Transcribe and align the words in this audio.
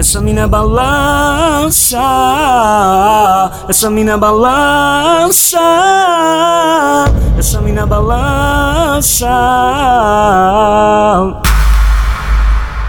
Essa 0.00 0.18
mina 0.18 0.48
balança, 0.48 2.00
essa 3.68 3.90
mina 3.90 4.16
balança, 4.16 5.60
essa 7.36 7.60
mina 7.60 7.84
balança. 7.84 9.28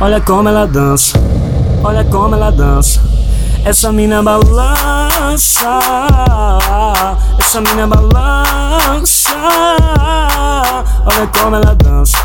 Olha 0.00 0.20
como 0.20 0.48
ela 0.48 0.66
dança, 0.66 1.16
olha 1.84 2.04
como 2.06 2.34
ela 2.34 2.50
dança. 2.50 3.00
Essa 3.64 3.92
mina 3.92 4.20
balança, 4.20 5.78
essa 7.38 7.60
mina 7.60 7.86
balança. 7.86 9.30
Olha 11.06 11.26
como 11.38 11.54
ela 11.54 11.72
dança, 11.72 12.18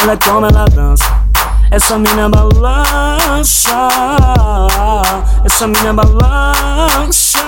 olha 0.00 0.16
como 0.16 0.46
ela 0.46 0.64
dança. 0.64 1.27
Essa 1.70 1.98
mina 1.98 2.30
balança, 2.30 3.88
essa 5.44 5.66
mina 5.66 5.92
balança. 5.92 7.38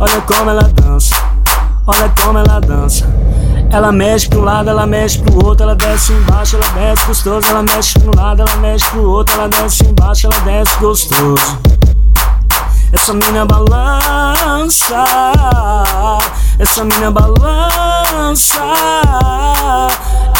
Olha 0.00 0.20
como 0.22 0.50
ela 0.50 0.62
dança, 0.62 1.14
olha 1.86 2.12
como 2.22 2.38
ela 2.38 2.60
dança. 2.60 3.06
Ela 3.70 3.92
mexe 3.92 4.28
pro 4.28 4.40
lado, 4.40 4.70
ela 4.70 4.86
mexe 4.86 5.18
pro 5.18 5.44
outro, 5.44 5.64
ela 5.64 5.74
desce 5.74 6.12
embaixo, 6.12 6.56
ela 6.56 6.68
desce 6.68 7.06
gostoso. 7.06 7.46
Ela 7.46 7.62
mexe 7.62 7.98
pro 7.98 8.16
lado, 8.16 8.40
ela 8.40 8.56
mexe 8.56 8.86
pro 8.86 9.02
outro, 9.10 9.34
ela 9.34 9.48
desce 9.48 9.84
embaixo, 9.84 10.26
ela 10.26 10.40
desce 10.40 10.76
gostoso. 10.78 11.58
Essa 12.90 13.12
mina 13.12 13.44
balança, 13.44 15.04
essa 16.58 16.84
mina 16.84 17.10
balança. 17.10 19.05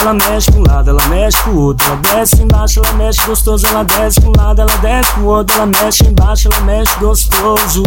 Ela 0.06 0.14
mexe 0.14 0.52
pra 0.52 0.60
um 0.60 0.64
lado, 0.68 0.90
ela 0.90 1.04
mexe 1.08 1.36
pro 1.42 1.58
outro. 1.58 1.84
Ela 1.84 1.96
desce 1.96 2.40
embaixo, 2.40 2.80
ela 2.84 2.92
mexe 2.92 3.26
gostoso. 3.26 3.66
Ela 3.66 3.82
desce 3.82 4.20
pra 4.20 4.30
um 4.30 4.32
lado, 4.36 4.60
ela 4.60 4.76
desce 4.76 5.12
pro 5.14 5.24
outro. 5.24 5.56
Ela 5.56 5.66
mexe 5.66 6.06
embaixo, 6.06 6.48
ela 6.48 6.60
mexe 6.60 6.96
gostoso. 7.00 7.82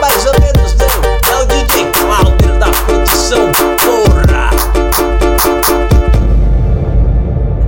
Mais 0.00 0.26
ou 0.26 0.32
menos 0.40 0.74
não, 0.74 0.88
é 1.32 1.42
o 1.42 1.46
DJ 1.46 1.86
Cláudio 1.92 2.58
da 2.58 2.66
produção, 2.66 3.52
porra! 3.84 4.50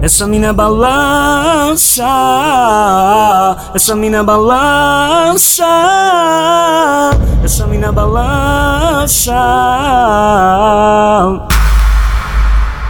Essa 0.03 0.27
mina 0.27 0.53
balança, 0.53 2.05
essa 3.73 3.95
mina 3.95 4.25
balança, 4.25 5.65
essa 7.45 7.67
mina 7.69 7.93
balança. 7.93 9.33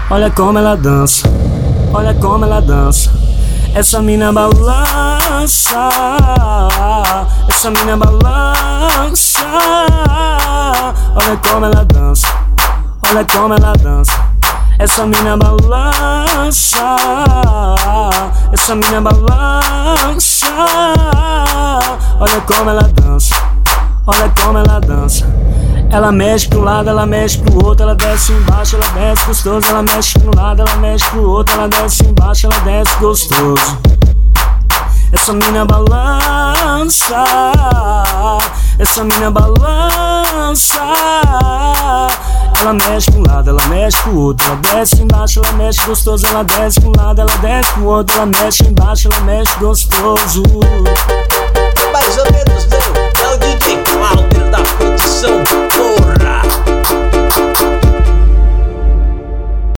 Olha 0.08 0.30
como 0.30 0.56
ela 0.56 0.76
dança, 0.76 1.28
olha 1.92 2.14
como 2.14 2.44
ela 2.44 2.60
dança. 2.62 3.10
Essa 3.74 4.00
mina 4.00 4.32
balança, 4.32 5.88
essa 7.48 7.70
mina 7.72 7.96
balança. 7.96 9.40
Olha 11.12 11.36
como 11.38 11.66
ela 11.66 11.84
dança, 11.84 12.28
olha 13.04 13.24
como 13.24 13.54
ela 13.54 13.72
dança. 13.72 14.12
Essa 14.78 15.04
mina 15.06 15.36
balança, 15.36 16.96
essa 18.52 18.76
mina 18.76 19.00
balança. 19.00 20.46
Olha 22.20 22.40
como 22.46 22.70
ela 22.70 22.88
dança, 22.94 23.34
olha 24.06 24.32
como 24.40 24.58
ela 24.58 24.80
dança. 24.80 25.45
Ela 25.90 26.12
mexe 26.12 26.48
pro 26.48 26.60
lado, 26.60 26.90
ela 26.90 27.06
mexe 27.06 27.38
pro 27.38 27.64
outro, 27.64 27.84
ela 27.84 27.94
desce 27.94 28.32
embaixo, 28.32 28.76
ela 28.76 28.88
desce 28.88 29.26
gostoso. 29.26 29.66
Ela 29.68 29.82
mexe 29.82 30.18
pro 30.18 30.36
lado, 30.36 30.62
ela 30.62 30.76
mexe 30.76 31.04
pro 31.10 31.30
outro, 31.30 31.54
ela 31.54 31.68
desce 31.68 32.04
embaixo, 32.04 32.46
ela 32.46 32.60
desce 32.60 32.96
gostoso. 32.98 33.78
Essa 35.12 35.32
mina 35.32 35.64
balança, 35.64 37.24
essa 38.78 39.04
mina 39.04 39.30
balança. 39.30 40.80
Ela 42.60 42.72
mexe 42.72 43.10
pro 43.12 43.22
lado, 43.26 43.50
ela 43.50 43.66
mexe 43.68 43.96
pro 44.02 44.18
outro, 44.18 44.46
ela 44.46 44.56
desce 44.56 45.02
embaixo, 45.02 45.40
ela 45.44 45.52
mexe 45.52 45.80
gostoso. 45.86 46.26
Ela 46.26 46.42
desce 46.42 46.80
pro 46.80 46.92
lado, 46.96 47.20
ela 47.20 47.36
desce 47.38 47.72
pro 47.72 47.84
outro, 47.84 48.16
ela 48.16 48.26
mexe 48.26 48.64
embaixo, 48.64 49.08
ela 49.12 49.20
mexe 49.20 49.54
gostoso. 49.58 50.42